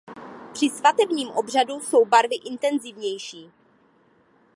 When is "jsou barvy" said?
1.79-2.35